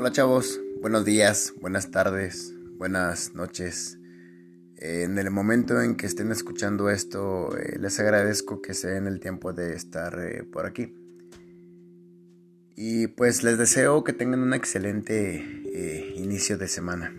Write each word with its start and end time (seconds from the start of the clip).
Hola 0.00 0.12
chavos, 0.12 0.60
buenos 0.80 1.04
días, 1.04 1.54
buenas 1.60 1.90
tardes, 1.90 2.54
buenas 2.76 3.34
noches. 3.34 3.98
Eh, 4.76 5.02
en 5.02 5.18
el 5.18 5.28
momento 5.32 5.82
en 5.82 5.96
que 5.96 6.06
estén 6.06 6.30
escuchando 6.30 6.88
esto, 6.88 7.48
eh, 7.58 7.80
les 7.80 7.98
agradezco 7.98 8.62
que 8.62 8.74
se 8.74 8.90
den 8.90 9.08
el 9.08 9.18
tiempo 9.18 9.52
de 9.52 9.74
estar 9.74 10.16
eh, 10.20 10.44
por 10.44 10.66
aquí. 10.66 10.94
Y 12.76 13.08
pues 13.08 13.42
les 13.42 13.58
deseo 13.58 14.04
que 14.04 14.12
tengan 14.12 14.38
un 14.38 14.54
excelente 14.54 15.44
inicio 16.14 16.56
de 16.58 16.68
semana. 16.68 17.12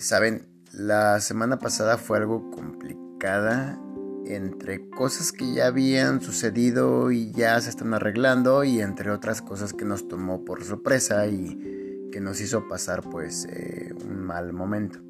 Saben, 0.00 0.48
la 0.72 1.20
semana 1.20 1.60
pasada 1.60 1.98
fue 1.98 2.18
algo 2.18 2.50
complicada 2.50 3.80
entre 4.26 4.88
cosas 4.90 5.32
que 5.32 5.52
ya 5.52 5.66
habían 5.66 6.20
sucedido 6.20 7.10
y 7.10 7.32
ya 7.32 7.60
se 7.60 7.70
están 7.70 7.94
arreglando 7.94 8.64
y 8.64 8.80
entre 8.80 9.10
otras 9.10 9.42
cosas 9.42 9.72
que 9.72 9.84
nos 9.84 10.08
tomó 10.08 10.44
por 10.44 10.64
sorpresa 10.64 11.26
y 11.26 12.08
que 12.10 12.20
nos 12.20 12.40
hizo 12.40 12.68
pasar 12.68 13.02
pues 13.02 13.46
eh, 13.50 13.92
un 14.04 14.22
mal 14.22 14.52
momento. 14.52 15.00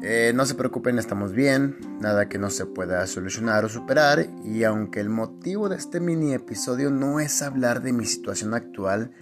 Eh, 0.00 0.32
no 0.34 0.46
se 0.46 0.54
preocupen, 0.54 0.98
estamos 0.98 1.32
bien, 1.32 1.76
nada 2.00 2.28
que 2.28 2.38
no 2.38 2.50
se 2.50 2.66
pueda 2.66 3.06
solucionar 3.06 3.64
o 3.64 3.68
superar 3.68 4.26
y 4.44 4.64
aunque 4.64 5.00
el 5.00 5.10
motivo 5.10 5.68
de 5.68 5.76
este 5.76 6.00
mini 6.00 6.32
episodio 6.32 6.90
no 6.90 7.20
es 7.20 7.42
hablar 7.42 7.82
de 7.82 7.92
mi 7.92 8.06
situación 8.06 8.54
actual, 8.54 9.12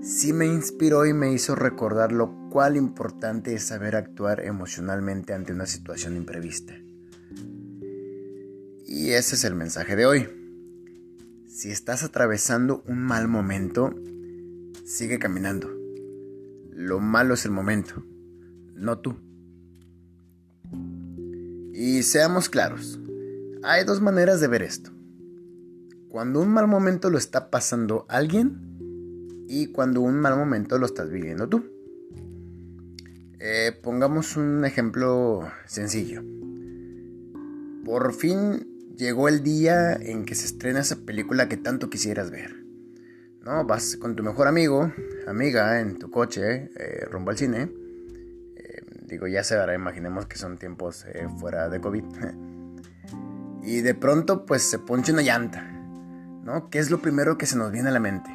sí 0.00 0.32
me 0.32 0.46
inspiró 0.46 1.06
y 1.06 1.12
me 1.12 1.32
hizo 1.32 1.54
recordar 1.54 2.12
lo 2.12 2.48
cual 2.50 2.76
importante 2.76 3.54
es 3.54 3.64
saber 3.64 3.96
actuar 3.96 4.40
emocionalmente 4.44 5.34
ante 5.34 5.52
una 5.52 5.66
situación 5.66 6.16
imprevista. 6.16 6.74
Y 8.94 9.12
ese 9.12 9.36
es 9.36 9.44
el 9.44 9.54
mensaje 9.54 9.96
de 9.96 10.04
hoy. 10.04 10.28
Si 11.48 11.70
estás 11.70 12.02
atravesando 12.02 12.84
un 12.86 12.98
mal 12.98 13.26
momento, 13.26 13.94
sigue 14.84 15.18
caminando. 15.18 15.70
Lo 16.72 17.00
malo 17.00 17.32
es 17.32 17.46
el 17.46 17.52
momento, 17.52 18.04
no 18.74 18.98
tú. 18.98 19.16
Y 21.72 22.02
seamos 22.02 22.50
claros, 22.50 23.00
hay 23.62 23.84
dos 23.84 24.02
maneras 24.02 24.42
de 24.42 24.48
ver 24.48 24.62
esto. 24.62 24.90
Cuando 26.10 26.42
un 26.42 26.50
mal 26.50 26.68
momento 26.68 27.08
lo 27.08 27.16
está 27.16 27.48
pasando 27.48 28.04
alguien 28.10 29.46
y 29.48 29.68
cuando 29.68 30.02
un 30.02 30.20
mal 30.20 30.36
momento 30.36 30.76
lo 30.76 30.84
estás 30.84 31.08
viviendo 31.08 31.48
tú. 31.48 31.64
Eh, 33.38 33.72
pongamos 33.82 34.36
un 34.36 34.66
ejemplo 34.66 35.50
sencillo. 35.64 36.22
Por 37.86 38.12
fin 38.12 38.71
llegó 38.96 39.28
el 39.28 39.42
día 39.42 39.94
en 39.94 40.24
que 40.24 40.34
se 40.34 40.46
estrena 40.46 40.80
esa 40.80 40.96
película 40.96 41.48
que 41.48 41.56
tanto 41.56 41.90
quisieras 41.90 42.30
ver. 42.30 42.62
¿No? 43.40 43.64
Vas 43.64 43.96
con 43.96 44.14
tu 44.14 44.22
mejor 44.22 44.46
amigo, 44.46 44.92
amiga, 45.26 45.80
en 45.80 45.98
tu 45.98 46.10
coche, 46.10 46.70
eh, 46.76 47.06
rumbo 47.10 47.30
al 47.30 47.36
cine. 47.36 47.72
Eh, 48.56 48.82
digo, 49.06 49.26
ya 49.26 49.42
se 49.42 49.56
verá, 49.56 49.74
imaginemos 49.74 50.26
que 50.26 50.38
son 50.38 50.58
tiempos 50.58 51.04
eh, 51.06 51.26
fuera 51.38 51.68
de 51.68 51.80
COVID. 51.80 52.04
y 53.64 53.80
de 53.80 53.94
pronto, 53.94 54.46
pues 54.46 54.62
se 54.62 54.78
ponche 54.78 55.12
una 55.12 55.22
llanta. 55.22 55.68
¿No? 56.44 56.70
¿Qué 56.70 56.78
es 56.78 56.90
lo 56.90 57.00
primero 57.00 57.38
que 57.38 57.46
se 57.46 57.56
nos 57.56 57.70
viene 57.72 57.88
a 57.88 57.92
la 57.92 58.00
mente? 58.00 58.30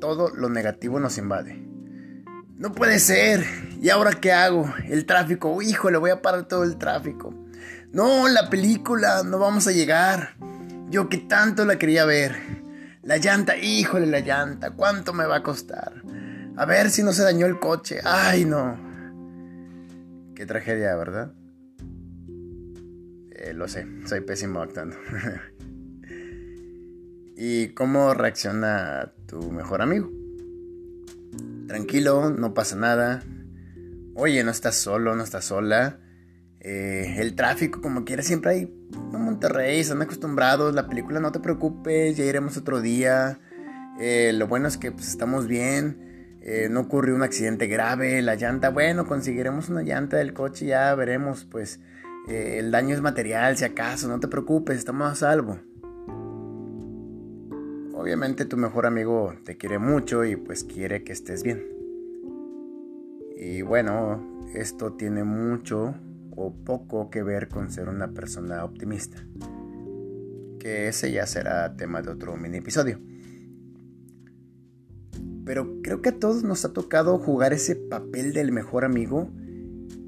Todo 0.00 0.30
lo 0.34 0.48
negativo 0.48 1.00
nos 1.00 1.18
invade. 1.18 1.66
No 2.56 2.72
puede 2.72 2.98
ser. 2.98 3.44
¿Y 3.80 3.90
ahora 3.90 4.12
qué 4.12 4.32
hago? 4.32 4.72
El 4.88 5.04
tráfico. 5.04 5.60
Híjole, 5.60 5.98
voy 5.98 6.10
a 6.10 6.22
parar 6.22 6.48
todo 6.48 6.64
el 6.64 6.78
tráfico. 6.78 7.45
No, 7.96 8.28
la 8.28 8.50
película, 8.50 9.22
no 9.24 9.38
vamos 9.38 9.66
a 9.68 9.72
llegar. 9.72 10.36
Yo 10.90 11.08
que 11.08 11.16
tanto 11.16 11.64
la 11.64 11.78
quería 11.78 12.04
ver. 12.04 12.36
La 13.02 13.16
llanta, 13.16 13.56
híjole 13.56 14.06
la 14.06 14.20
llanta, 14.20 14.72
¿cuánto 14.72 15.14
me 15.14 15.24
va 15.24 15.36
a 15.36 15.42
costar? 15.42 16.02
A 16.58 16.66
ver 16.66 16.90
si 16.90 17.02
no 17.02 17.14
se 17.14 17.22
dañó 17.22 17.46
el 17.46 17.58
coche. 17.58 18.00
Ay, 18.04 18.44
no. 18.44 18.78
Qué 20.34 20.44
tragedia, 20.44 20.94
¿verdad? 20.94 21.32
Eh, 23.30 23.54
lo 23.54 23.66
sé, 23.66 23.86
soy 24.04 24.20
pésimo 24.20 24.60
actuando. 24.60 24.98
¿Y 27.34 27.68
cómo 27.68 28.12
reacciona 28.12 29.14
tu 29.26 29.50
mejor 29.50 29.80
amigo? 29.80 30.10
Tranquilo, 31.66 32.28
no 32.28 32.52
pasa 32.52 32.76
nada. 32.76 33.22
Oye, 34.14 34.44
no 34.44 34.50
estás 34.50 34.76
solo, 34.76 35.16
no 35.16 35.24
estás 35.24 35.46
sola. 35.46 36.00
Eh, 36.68 37.20
el 37.20 37.36
tráfico, 37.36 37.80
como 37.80 38.04
quiera, 38.04 38.24
siempre 38.24 38.50
hay. 38.50 38.74
En 39.12 39.24
Monterrey, 39.24 39.78
están 39.78 40.02
acostumbrados. 40.02 40.74
La 40.74 40.88
película, 40.88 41.20
no 41.20 41.30
te 41.30 41.38
preocupes, 41.38 42.16
ya 42.16 42.24
iremos 42.24 42.56
otro 42.56 42.80
día. 42.80 43.38
Eh, 44.00 44.32
lo 44.34 44.48
bueno 44.48 44.66
es 44.66 44.76
que 44.76 44.90
pues, 44.90 45.06
estamos 45.06 45.46
bien. 45.46 46.36
Eh, 46.40 46.66
no 46.68 46.80
ocurrió 46.80 47.14
un 47.14 47.22
accidente 47.22 47.68
grave. 47.68 48.20
La 48.20 48.34
llanta, 48.34 48.70
bueno, 48.70 49.06
conseguiremos 49.06 49.68
una 49.68 49.82
llanta 49.82 50.16
del 50.16 50.34
coche, 50.34 50.66
ya 50.66 50.92
veremos. 50.96 51.44
Pues 51.44 51.78
el 52.26 52.72
daño 52.72 52.96
es 52.96 53.00
material, 53.00 53.56
si 53.56 53.64
acaso, 53.64 54.08
no 54.08 54.18
te 54.18 54.26
preocupes, 54.26 54.76
estamos 54.76 55.12
a 55.12 55.14
salvo. 55.14 55.60
Obviamente 57.94 58.44
tu 58.44 58.56
mejor 58.56 58.86
amigo 58.86 59.34
te 59.44 59.56
quiere 59.56 59.78
mucho 59.78 60.24
y 60.24 60.34
pues 60.34 60.64
quiere 60.64 61.04
que 61.04 61.12
estés 61.12 61.44
bien. 61.44 61.62
Y 63.36 63.62
bueno, 63.62 64.42
esto 64.52 64.94
tiene 64.94 65.22
mucho 65.22 65.94
o 66.36 66.54
poco 66.54 67.10
que 67.10 67.22
ver 67.22 67.48
con 67.48 67.70
ser 67.70 67.88
una 67.88 68.12
persona 68.12 68.64
optimista. 68.64 69.26
Que 70.60 70.88
ese 70.88 71.10
ya 71.10 71.26
será 71.26 71.76
tema 71.76 72.02
de 72.02 72.10
otro 72.10 72.36
mini 72.36 72.58
episodio. 72.58 73.00
Pero 75.44 75.80
creo 75.82 76.02
que 76.02 76.10
a 76.10 76.18
todos 76.18 76.42
nos 76.42 76.64
ha 76.64 76.72
tocado 76.72 77.18
jugar 77.18 77.52
ese 77.52 77.76
papel 77.76 78.32
del 78.32 78.52
mejor 78.52 78.84
amigo 78.84 79.30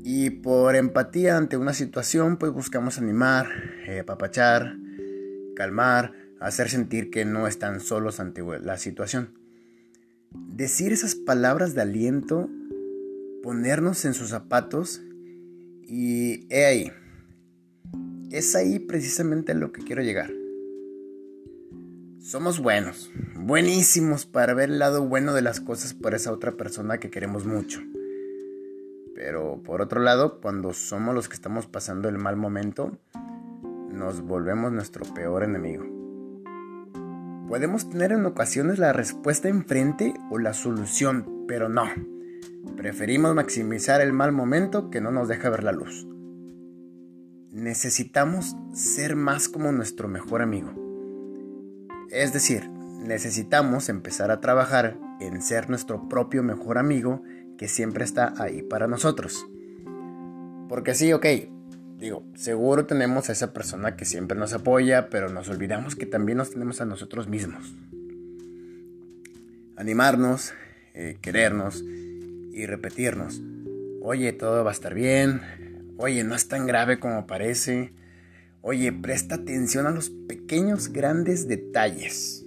y 0.03 0.31
por 0.31 0.75
empatía 0.75 1.37
ante 1.37 1.57
una 1.57 1.73
situación 1.73 2.37
pues 2.39 2.53
buscamos 2.53 2.99
animar, 2.99 3.47
eh, 3.87 4.01
apapachar, 4.01 4.77
calmar, 5.55 6.13
hacer 6.41 6.69
sentir 6.69 7.11
que 7.11 7.25
no 7.25 7.47
están 7.47 7.81
solos 7.81 8.21
ante 8.21 8.43
la 8.61 8.79
situación. 8.79 9.39
Decir 10.31 10.93
esas 10.93 11.15
palabras 11.15 11.75
de 11.75 11.83
aliento, 11.83 12.51
ponernos 13.43 14.05
en 14.05 14.15
sus 14.15 14.31
zapatos 14.31 15.03
y 15.89 16.47
he 16.51 16.67
ahí. 16.67 16.93
Es 18.31 18.55
ahí 18.55 18.79
precisamente 18.79 19.53
a 19.53 19.55
lo 19.55 19.73
que 19.73 19.83
quiero 19.83 20.03
llegar. 20.03 20.31
Somos 22.21 22.61
buenos, 22.61 23.11
buenísimos 23.35 24.27
para 24.27 24.53
ver 24.53 24.69
el 24.69 24.79
lado 24.79 25.09
bueno 25.09 25.33
de 25.33 25.41
las 25.41 25.61
cosas 25.61 25.95
por 25.95 26.15
esa 26.15 26.31
otra 26.31 26.53
persona 26.53 26.99
que 26.99 27.11
queremos 27.11 27.47
mucho. 27.47 27.81
Pero 29.15 29.63
por 29.63 29.81
otro 29.81 30.01
lado, 30.01 30.41
cuando 30.43 30.75
somos 30.75 31.15
los 31.15 31.29
que 31.29 31.35
estamos 31.35 31.67
pasando 31.67 32.09
el 32.11 32.19
mal 32.19 32.37
momento, 32.37 32.99
nos 33.91 34.21
volvemos 34.21 34.73
nuestro 34.73 35.07
peor 35.15 35.43
enemigo. 35.43 35.87
Podemos 37.49 37.89
tener 37.89 38.13
en 38.13 38.27
ocasiones 38.27 38.79
la 38.79 38.93
respuesta 38.93 39.49
enfrente 39.49 40.13
o 40.31 40.39
la 40.39 40.53
solución, 40.53 41.47
pero 41.49 41.71
no. 41.71 41.85
Preferimos 42.77 43.35
maximizar 43.35 44.01
el 44.01 44.13
mal 44.13 44.33
momento 44.33 44.91
que 44.91 45.01
no 45.01 45.11
nos 45.11 45.29
deja 45.29 45.51
ver 45.51 45.65
la 45.65 45.73
luz. 45.73 46.07
Necesitamos 47.51 48.57
ser 48.73 49.17
más 49.17 49.49
como 49.49 49.73
nuestro 49.73 50.09
mejor 50.09 50.43
amigo. 50.43 50.73
Es 52.11 52.33
decir, 52.33 52.69
necesitamos 52.71 53.89
empezar 53.89 54.31
a 54.31 54.41
trabajar 54.41 54.97
en 55.21 55.43
ser 55.43 55.69
nuestro 55.69 56.09
propio 56.09 56.43
mejor 56.43 56.79
amigo 56.79 57.23
que 57.57 57.69
siempre 57.69 58.05
está 58.05 58.35
ahí 58.39 58.63
para 58.63 58.87
nosotros. 58.87 59.47
Porque 60.69 60.95
sí, 60.95 61.13
ok, 61.13 61.27
digo, 61.99 62.25
seguro 62.35 62.87
tenemos 62.87 63.29
a 63.29 63.33
esa 63.33 63.53
persona 63.53 63.97
que 63.97 64.05
siempre 64.05 64.39
nos 64.39 64.53
apoya, 64.53 65.11
pero 65.11 65.29
nos 65.29 65.49
olvidamos 65.49 65.97
que 65.97 66.07
también 66.07 66.39
nos 66.39 66.51
tenemos 66.51 66.81
a 66.81 66.85
nosotros 66.85 67.29
mismos. 67.29 67.75
Animarnos, 69.77 70.53
eh, 70.95 71.19
querernos 71.21 71.85
y 72.59 72.67
repetirnos, 72.67 73.41
oye, 74.03 74.33
todo 74.33 74.65
va 74.65 74.71
a 74.71 74.75
estar 74.75 74.95
bien, 74.95 75.41
oye, 75.97 76.25
no 76.25 76.35
es 76.35 76.49
tan 76.49 76.67
grave 76.67 76.99
como 76.99 77.27
parece, 77.27 77.93
oye, 78.63 78.93
presta 78.93 79.37
atención 79.37 79.87
a 79.87 79.91
los 79.91 80.11
pequeños, 80.11 80.93
grandes 80.93 81.47
detalles. 81.47 82.45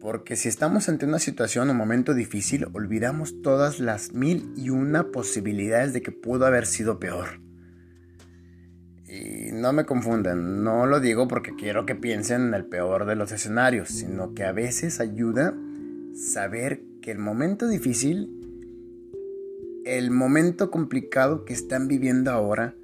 Porque 0.00 0.36
si 0.36 0.48
estamos 0.48 0.88
ante 0.88 1.06
una 1.06 1.18
situación 1.18 1.70
o 1.70 1.74
momento 1.74 2.14
difícil, 2.14 2.66
olvidamos 2.72 3.42
todas 3.42 3.80
las 3.80 4.12
mil 4.12 4.52
y 4.56 4.70
una 4.70 5.10
posibilidades 5.10 5.92
de 5.92 6.02
que 6.02 6.12
pudo 6.12 6.46
haber 6.46 6.66
sido 6.66 6.98
peor. 6.98 7.40
Y 9.08 9.52
no 9.52 9.72
me 9.72 9.86
confundan, 9.86 10.62
no 10.62 10.86
lo 10.86 11.00
digo 11.00 11.28
porque 11.28 11.54
quiero 11.56 11.86
que 11.86 11.94
piensen 11.94 12.48
en 12.48 12.54
el 12.54 12.66
peor 12.66 13.06
de 13.06 13.16
los 13.16 13.32
escenarios, 13.32 13.88
sino 13.88 14.34
que 14.34 14.44
a 14.44 14.52
veces 14.52 15.00
ayuda 15.00 15.54
saber 16.14 16.82
que 17.00 17.10
el 17.12 17.18
momento 17.18 17.66
difícil 17.66 18.37
el 19.96 20.10
momento 20.10 20.70
complicado 20.70 21.46
que 21.46 21.54
están 21.54 21.88
viviendo 21.88 22.30
ahora 22.30 22.74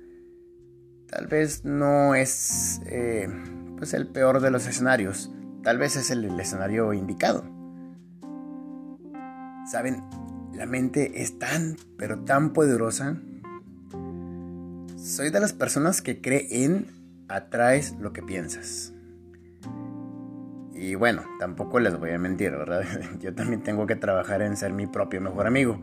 tal 1.07 1.27
vez 1.27 1.63
no 1.63 2.15
es 2.15 2.81
eh, 2.87 3.29
pues 3.77 3.93
el 3.93 4.07
peor 4.07 4.41
de 4.41 4.51
los 4.51 4.67
escenarios, 4.67 5.31
tal 5.63 5.77
vez 5.77 5.97
es 5.97 6.11
el, 6.11 6.25
escenario 6.41 6.95
indicado. 6.95 7.45
Saben, 9.71 10.03
la 10.55 10.65
mente 10.65 11.23
es 11.23 11.39
tan, 11.39 11.77
pero 11.99 12.21
tan 12.25 12.55
poderosa. 12.55 13.19
Soy 14.97 15.29
de 15.29 15.41
las 15.41 15.53
personas 15.53 16.01
que 16.01 16.23
cree 16.23 16.65
en 16.65 16.87
atraes 17.29 17.95
lo 18.01 18.15
que 18.15 18.23
piensas. 18.23 18.95
Y 20.73 20.95
bueno, 20.95 21.23
tampoco 21.39 21.81
les 21.81 21.99
voy 21.99 22.13
a 22.13 22.19
mentir, 22.19 22.53
¿verdad? 22.53 22.83
Yo 23.21 23.35
también 23.35 23.63
tengo 23.63 23.87
que 23.87 23.95
trabajar 23.95 24.41
en 24.41 24.57
ser 24.57 24.73
mi 24.73 24.87
propio 24.87 25.21
mejor 25.21 25.47
amigo. 25.47 25.83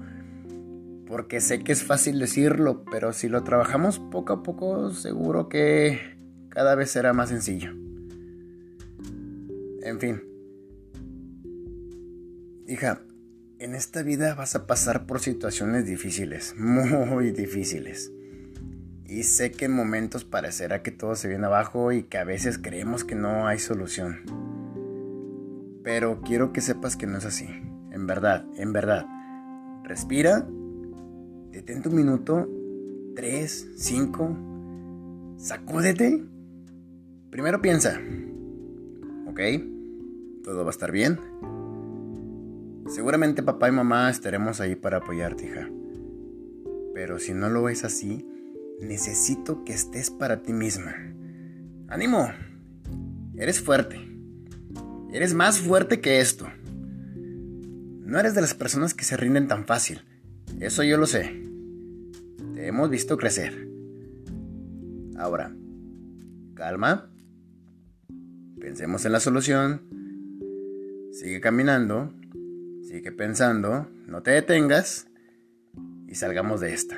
Porque 1.11 1.41
sé 1.41 1.61
que 1.61 1.73
es 1.73 1.83
fácil 1.83 2.19
decirlo, 2.19 2.85
pero 2.89 3.11
si 3.11 3.27
lo 3.27 3.43
trabajamos 3.43 3.99
poco 3.99 4.31
a 4.31 4.43
poco, 4.43 4.91
seguro 4.91 5.49
que 5.49 5.99
cada 6.47 6.73
vez 6.73 6.89
será 6.89 7.11
más 7.11 7.27
sencillo. 7.27 7.73
En 9.83 9.99
fin. 9.99 10.23
Hija, 12.65 13.01
en 13.59 13.75
esta 13.75 14.03
vida 14.03 14.35
vas 14.35 14.55
a 14.55 14.65
pasar 14.65 15.05
por 15.05 15.19
situaciones 15.19 15.85
difíciles, 15.85 16.55
muy 16.57 17.31
difíciles. 17.31 18.13
Y 19.05 19.23
sé 19.23 19.51
que 19.51 19.65
en 19.65 19.73
momentos 19.73 20.23
parecerá 20.23 20.81
que 20.81 20.91
todo 20.91 21.15
se 21.15 21.27
viene 21.27 21.45
abajo 21.47 21.91
y 21.91 22.03
que 22.03 22.19
a 22.19 22.23
veces 22.23 22.57
creemos 22.57 23.03
que 23.03 23.15
no 23.15 23.47
hay 23.47 23.59
solución. 23.59 24.21
Pero 25.83 26.21
quiero 26.21 26.53
que 26.53 26.61
sepas 26.61 26.95
que 26.95 27.05
no 27.05 27.17
es 27.17 27.25
así. 27.25 27.49
En 27.91 28.07
verdad, 28.07 28.45
en 28.55 28.71
verdad. 28.71 29.05
Respira. 29.83 30.47
Detente 31.51 31.89
un 31.89 31.95
minuto. 31.95 32.49
Tres, 33.15 33.67
cinco. 33.75 34.37
Sacúdete. 35.37 36.23
Primero 37.29 37.61
piensa. 37.61 37.99
¿Ok? 39.27 39.39
Todo 40.43 40.63
va 40.63 40.67
a 40.67 40.71
estar 40.71 40.91
bien. 40.91 41.19
Seguramente 42.87 43.43
papá 43.43 43.69
y 43.69 43.71
mamá 43.71 44.09
estaremos 44.09 44.59
ahí 44.59 44.75
para 44.75 44.97
apoyarte, 44.97 45.45
hija. 45.45 45.69
Pero 46.93 47.19
si 47.19 47.33
no 47.33 47.49
lo 47.49 47.63
ves 47.63 47.83
así, 47.83 48.25
necesito 48.81 49.63
que 49.63 49.73
estés 49.73 50.09
para 50.09 50.41
ti 50.41 50.53
misma. 50.53 50.93
¡Ánimo! 51.87 52.29
Eres 53.35 53.61
fuerte. 53.61 53.97
Eres 55.13 55.33
más 55.33 55.59
fuerte 55.59 55.99
que 55.99 56.19
esto. 56.19 56.47
No 57.15 58.19
eres 58.19 58.35
de 58.35 58.41
las 58.41 58.53
personas 58.53 58.93
que 58.93 59.05
se 59.05 59.17
rinden 59.17 59.47
tan 59.47 59.65
fácil. 59.65 60.01
Eso 60.61 60.83
yo 60.83 60.97
lo 60.97 61.07
sé. 61.07 61.41
Te 62.53 62.67
hemos 62.67 62.87
visto 62.91 63.17
crecer. 63.17 63.67
Ahora, 65.17 65.55
calma. 66.53 67.11
Pensemos 68.59 69.03
en 69.05 69.11
la 69.11 69.19
solución. 69.19 69.81
Sigue 71.13 71.41
caminando. 71.41 72.13
Sigue 72.83 73.11
pensando. 73.11 73.89
No 74.05 74.21
te 74.21 74.29
detengas. 74.31 75.07
Y 76.07 76.13
salgamos 76.13 76.61
de 76.61 76.75
esta. 76.75 76.95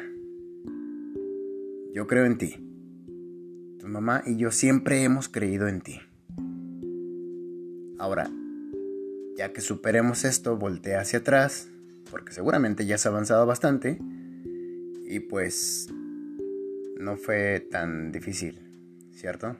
Yo 1.93 2.05
creo 2.05 2.25
en 2.25 2.37
ti. 2.37 2.55
Tu 3.79 3.87
mamá 3.87 4.23
y 4.25 4.35
yo 4.35 4.51
siempre 4.51 5.03
hemos 5.03 5.29
creído 5.29 5.69
en 5.69 5.79
ti. 5.79 6.01
Ahora, 7.97 8.29
ya 9.37 9.53
que 9.53 9.61
superemos 9.61 10.25
esto, 10.25 10.57
voltea 10.57 10.99
hacia 10.99 11.19
atrás, 11.19 11.69
porque 12.13 12.31
seguramente 12.31 12.85
ya 12.85 12.95
has 12.95 13.05
avanzado 13.05 13.45
bastante. 13.45 13.99
Y 15.05 15.19
pues 15.19 15.89
no 16.97 17.17
fue 17.17 17.59
tan 17.59 18.13
difícil, 18.13 19.09
¿cierto? 19.11 19.57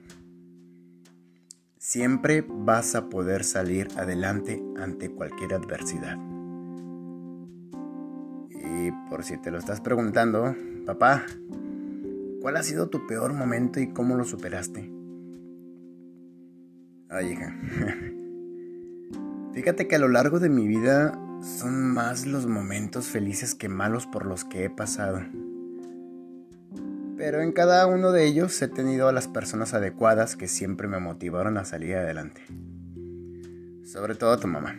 Siempre 1.76 2.42
vas 2.48 2.94
a 2.94 3.10
poder 3.10 3.44
salir 3.44 3.88
adelante 3.96 4.62
ante 4.78 5.10
cualquier 5.10 5.52
adversidad. 5.52 6.16
Y 8.50 8.90
por 9.10 9.24
si 9.24 9.36
te 9.42 9.50
lo 9.50 9.58
estás 9.58 9.80
preguntando, 9.82 10.54
papá, 10.86 11.26
¿Cuál 12.44 12.58
ha 12.58 12.62
sido 12.62 12.90
tu 12.90 13.06
peor 13.06 13.32
momento 13.32 13.80
y 13.80 13.86
cómo 13.86 14.16
lo 14.16 14.24
superaste? 14.26 14.92
Ay, 17.08 17.32
hija. 17.32 17.56
Fíjate 19.54 19.88
que 19.88 19.96
a 19.96 19.98
lo 19.98 20.08
largo 20.08 20.40
de 20.40 20.50
mi 20.50 20.68
vida 20.68 21.18
son 21.44 21.92
más 21.92 22.26
los 22.26 22.46
momentos 22.46 23.06
felices 23.06 23.54
que 23.54 23.68
malos 23.68 24.06
por 24.06 24.24
los 24.24 24.44
que 24.44 24.64
he 24.64 24.70
pasado. 24.70 25.20
Pero 27.18 27.42
en 27.42 27.52
cada 27.52 27.86
uno 27.86 28.12
de 28.12 28.24
ellos 28.24 28.60
he 28.62 28.68
tenido 28.68 29.08
a 29.08 29.12
las 29.12 29.28
personas 29.28 29.74
adecuadas 29.74 30.36
que 30.36 30.48
siempre 30.48 30.88
me 30.88 30.98
motivaron 30.98 31.58
a 31.58 31.66
salir 31.66 31.96
adelante. 31.96 32.40
Sobre 33.84 34.14
todo 34.14 34.38
tu 34.38 34.48
mamá. 34.48 34.76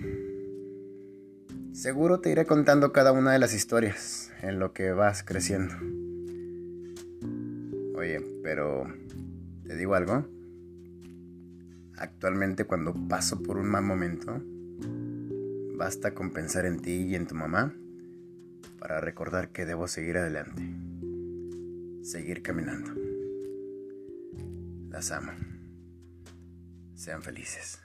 Seguro 1.71 2.19
te 2.19 2.31
iré 2.31 2.45
contando 2.45 2.91
cada 2.91 3.11
una 3.11 3.31
de 3.31 3.39
las 3.39 3.53
historias 3.53 4.31
en 4.41 4.57
lo 4.57 4.73
que 4.73 4.91
vas 4.91 5.23
creciendo. 5.23 5.75
Oye, 7.95 8.21
pero 8.43 8.91
te 9.67 9.75
digo 9.75 9.93
algo. 9.93 10.25
Actualmente 11.97 12.65
cuando 12.65 12.93
paso 13.07 13.41
por 13.43 13.57
un 13.57 13.67
mal 13.67 13.83
momento, 13.83 14.41
basta 15.77 16.13
con 16.13 16.31
pensar 16.31 16.65
en 16.65 16.79
ti 16.79 17.03
y 17.03 17.15
en 17.15 17.27
tu 17.27 17.35
mamá 17.35 17.75
para 18.79 19.01
recordar 19.01 19.49
que 19.49 19.65
debo 19.65 19.87
seguir 19.87 20.17
adelante. 20.17 20.63
Seguir 22.03 22.41
caminando. 22.41 22.93
Las 24.89 25.11
amo. 25.11 25.31
Sean 26.93 27.21
felices. 27.21 27.79